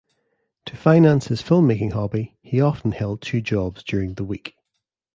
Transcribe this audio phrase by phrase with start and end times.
[0.65, 4.55] To finance his filmmaking hobby, he often held two jobs during the week.